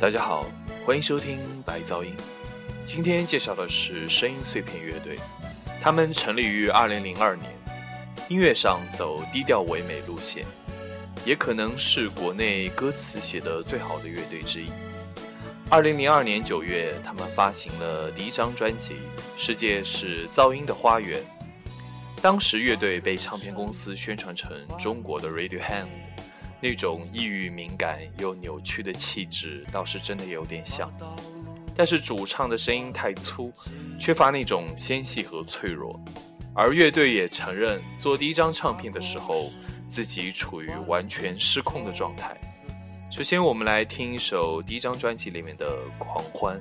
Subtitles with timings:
[0.00, 0.46] 大家好，
[0.86, 2.14] 欢迎收听白噪音。
[2.86, 5.18] 今天介绍的是声音碎片乐队，
[5.78, 7.52] 他们成立于二零零二年，
[8.26, 10.46] 音乐上走低调唯美路线，
[11.22, 14.70] 也可能是国内歌词写的最好的乐队之一。
[15.68, 18.94] 二零零二年九月，他们发行了第一张专辑
[19.36, 21.20] 《世界是噪音的花园》。
[22.22, 25.84] 当时乐队被唱片公司宣传成中国的 Radiohead，
[26.60, 30.92] 那种抑郁、敏感又扭曲的气质倒是真的有点像。
[31.74, 33.52] 但是主唱的声音太粗，
[33.98, 35.98] 缺乏那种纤细和脆弱。
[36.54, 39.50] 而乐队也承认，做第一张唱片的时候，
[39.88, 42.36] 自己处于完全失控的状态。
[43.10, 46.60] 首先，我们来听一首第一张专辑里面的《狂欢》。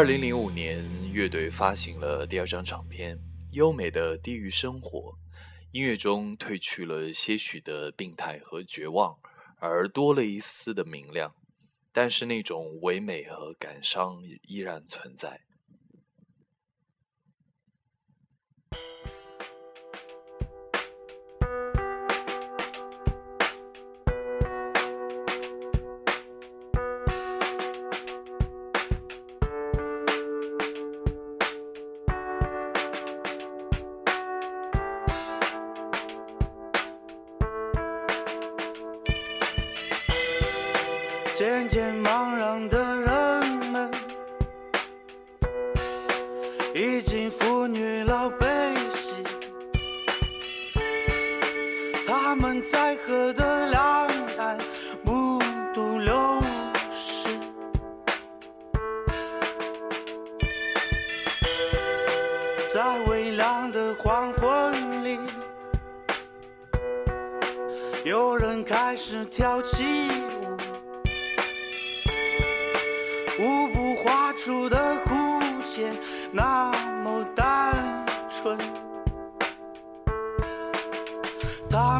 [0.00, 0.82] 二零零五年，
[1.12, 3.18] 乐队发行了第二张唱片
[3.50, 4.98] 《优美的地狱生活》，
[5.72, 9.18] 音乐中褪去了些许的病态和绝望，
[9.58, 11.34] 而多了一丝的明亮。
[11.92, 15.42] 但是那种唯美和感伤依然存在。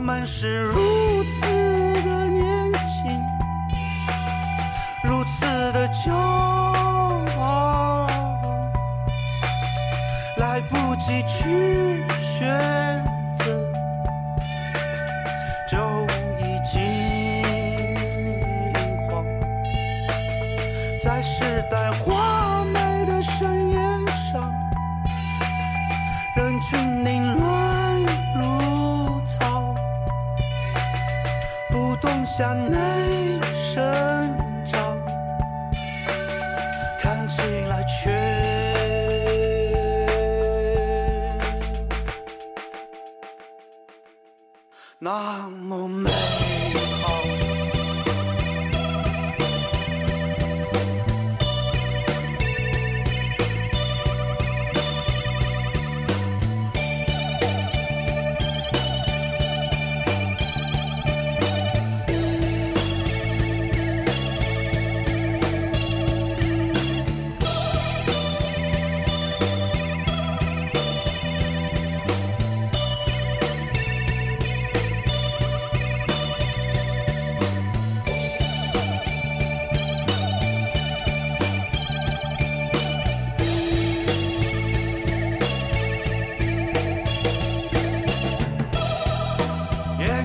[0.00, 1.43] 我们是如此
[2.02, 3.23] 的年轻，
[5.05, 6.11] 如此的骄
[7.37, 8.06] 傲，
[10.38, 12.47] 来不及去学
[32.41, 32.79] 向内
[33.53, 33.85] 生
[34.65, 34.99] 长，
[36.99, 38.11] 看起来却
[44.99, 46.11] 那么美
[47.03, 47.40] 好。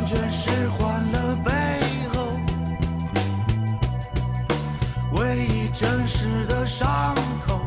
[0.05, 1.51] 厌倦是欢乐背
[2.13, 2.31] 后
[5.13, 7.15] 唯一真实的伤
[7.45, 7.59] 口。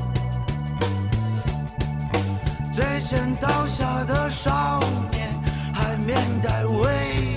[2.70, 4.78] 最先倒下的少
[5.10, 5.28] 年
[5.74, 7.27] 还面带微笑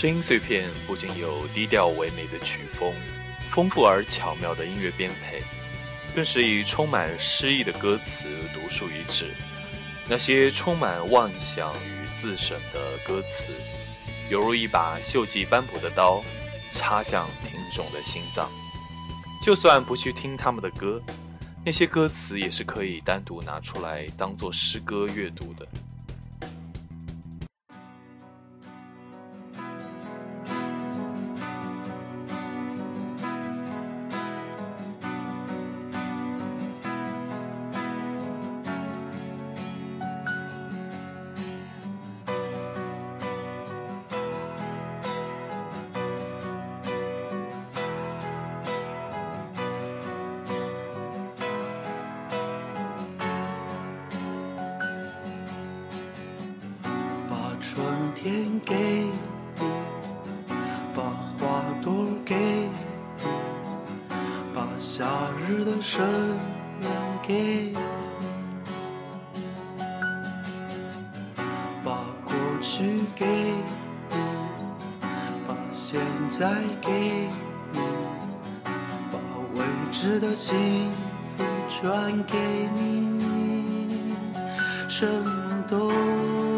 [0.00, 2.90] 声音碎片不仅有低调唯美的曲风，
[3.50, 5.42] 丰富而巧妙的音乐编配，
[6.14, 9.34] 更是以充满诗意的歌词独树一帜。
[10.08, 13.52] 那些充满妄想与自省的歌词，
[14.30, 16.24] 犹如一把锈迹斑驳的刀，
[16.72, 18.50] 插向听众的心脏。
[19.42, 20.98] 就算不去听他们的歌，
[21.62, 25.68] 那些歌词也是可以单独拿出来当做诗歌阅读的。
[58.22, 59.12] 天给你，
[60.94, 61.02] 把
[61.38, 63.24] 花朵给你，
[64.54, 65.06] 把夏
[65.48, 66.06] 日的盛
[66.82, 66.90] 宴
[67.26, 67.78] 给你，
[71.82, 74.20] 把过去给你，
[75.48, 75.98] 把现
[76.28, 77.26] 在给
[77.72, 77.78] 你，
[79.10, 79.18] 把
[79.54, 80.90] 未知的幸
[81.24, 82.36] 福全给
[82.74, 84.14] 你，
[84.90, 86.49] 什么都。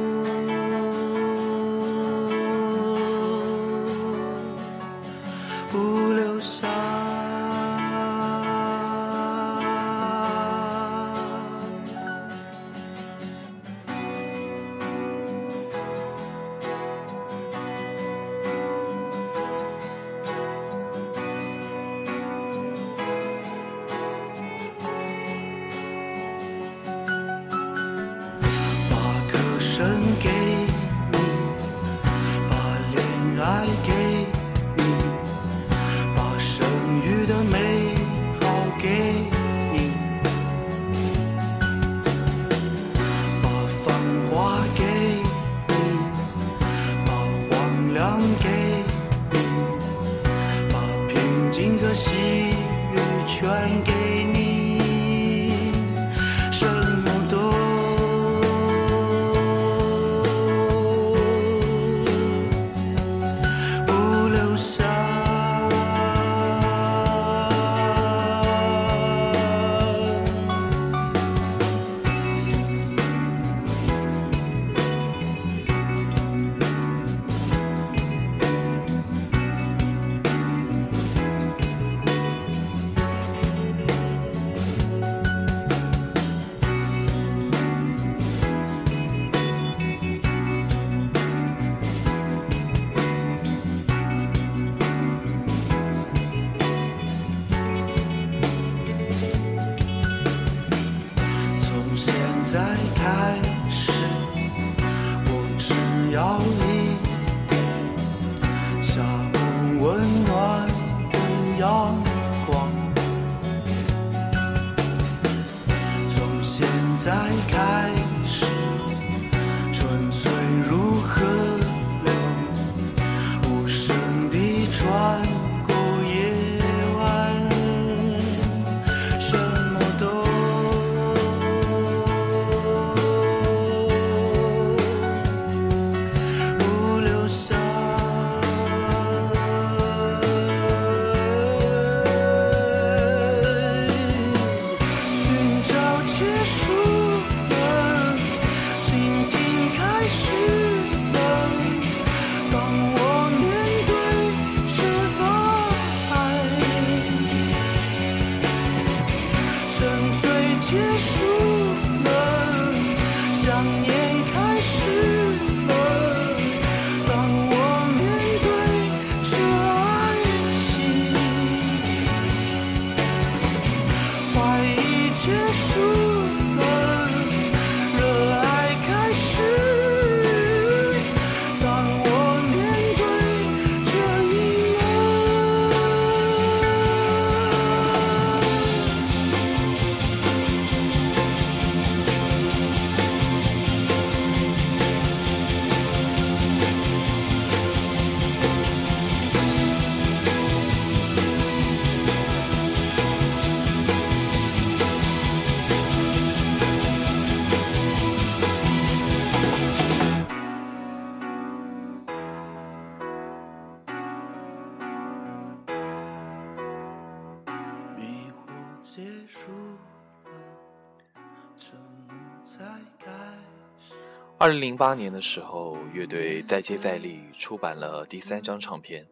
[224.42, 229.06] 二零零八年的时候，乐队再接再厉，出版了第三张唱片，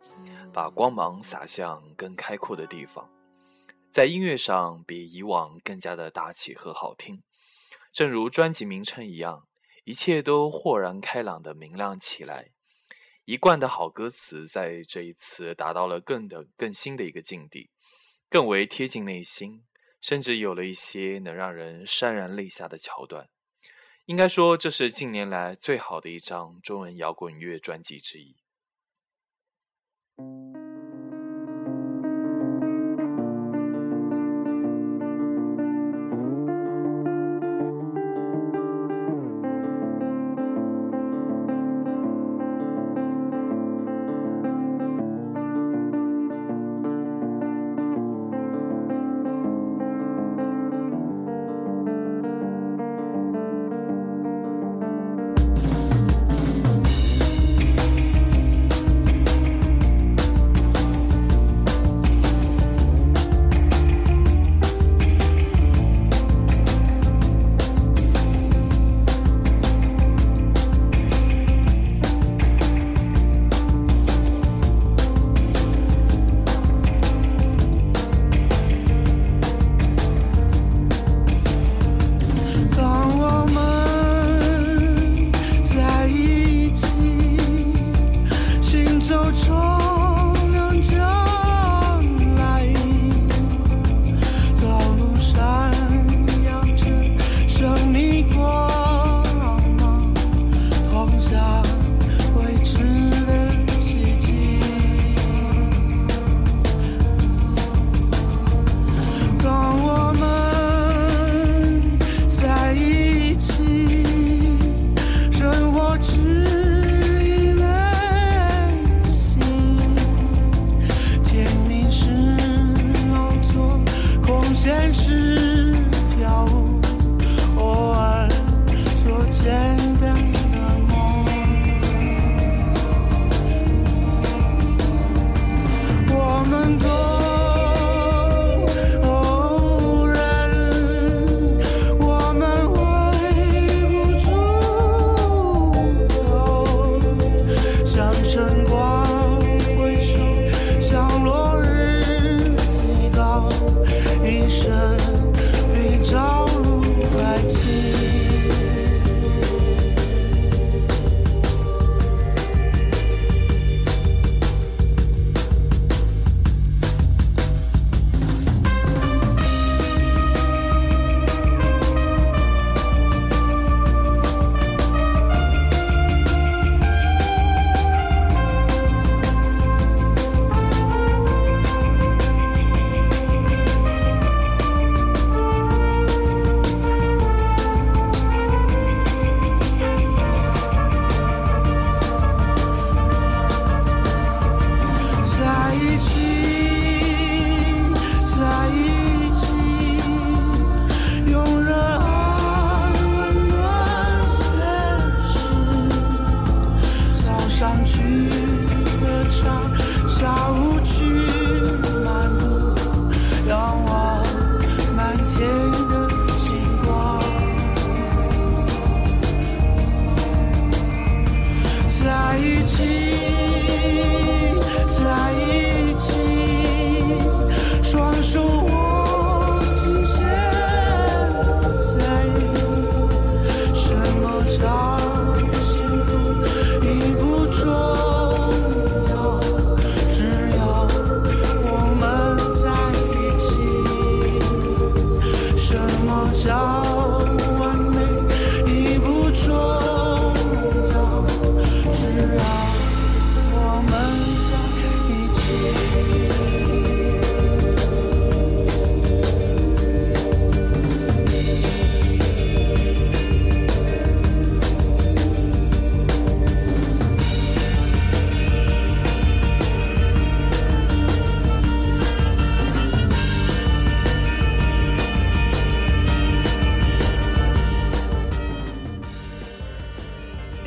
[0.53, 3.09] 把光芒洒向更开阔的地方，
[3.93, 7.23] 在音乐上比以往更加的大气和好听。
[7.93, 9.47] 正如专辑名称一样，
[9.85, 12.51] 一切都豁然开朗的明亮起来。
[13.25, 17.71] 一贯的好歌词在这一次达到了更的更新的一个境地，
[18.29, 19.63] 更为贴近内心，
[20.01, 23.29] 甚至有了一些能让人潸然泪下的桥段。
[24.07, 28.37] 应该说，这是近年来最好的一张中文摇滚乐专辑之一。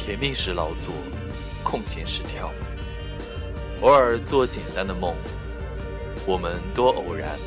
[0.06, 0.94] 甜蜜时劳作，
[1.64, 2.50] 空闲时跳
[3.80, 5.16] 舞，偶尔做简单的梦。
[6.26, 7.40] 我们多偶然，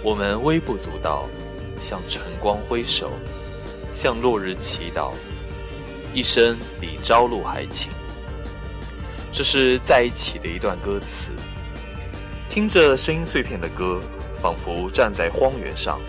[0.00, 1.28] 我们微不足道，
[1.80, 3.12] 向晨光挥手，
[3.92, 5.10] 向落日祈祷，
[6.14, 7.90] 一生比朝露还轻。
[9.32, 11.32] 这是在一起的一段歌词。
[12.48, 14.00] 听着声音碎片的歌，
[14.40, 16.00] 仿佛站在荒原上，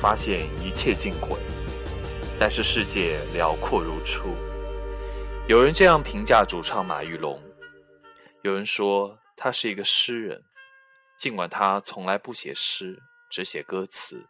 [0.00, 1.36] 发现一切尽毁，
[2.38, 4.36] 但是世界辽阔如初。
[5.48, 7.42] 有人这样评价主唱马玉龙，
[8.42, 10.44] 有人说他是一个诗人，
[11.16, 14.28] 尽管他从来不写诗，只写歌词。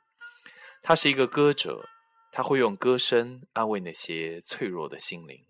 [0.80, 1.88] 他是一个歌者，
[2.30, 5.44] 他会用歌声安慰那些脆弱的心灵。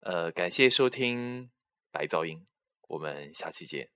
[0.00, 1.52] 呃，感谢收听
[1.92, 2.44] 白噪音，
[2.88, 3.88] 我们下期见。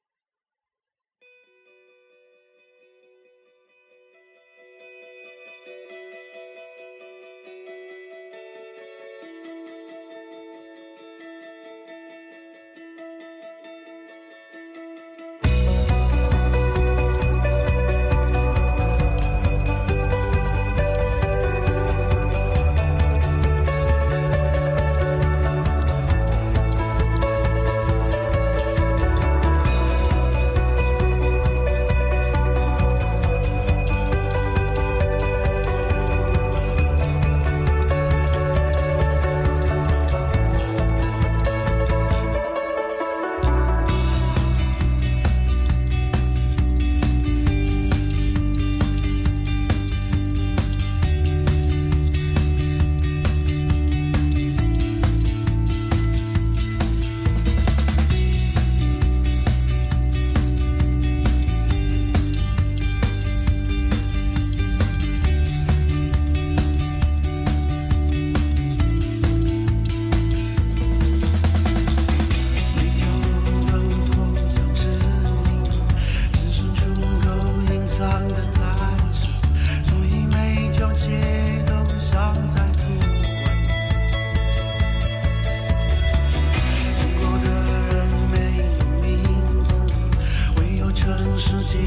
[91.46, 91.78] 世界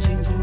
[0.00, 0.33] 经过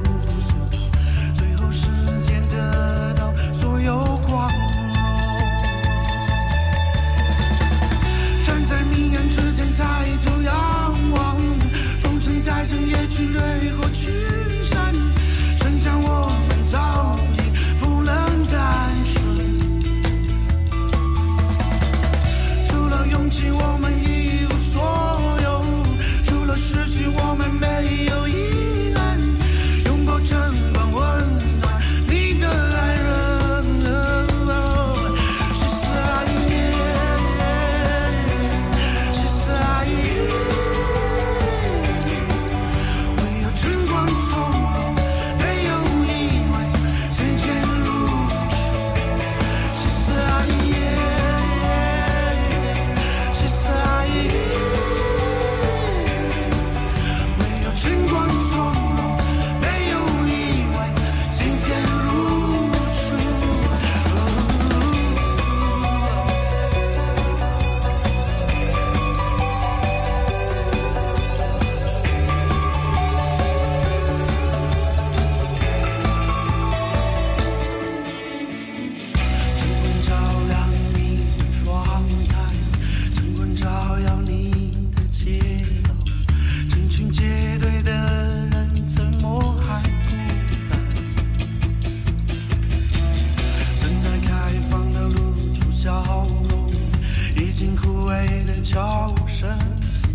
[98.63, 99.49] 悄无声
[99.81, 100.07] 息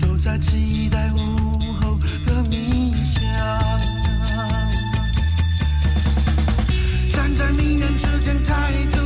[0.00, 1.18] 都在期待午
[1.80, 3.22] 后的冥想
[7.12, 8.99] 站在命运之间抬头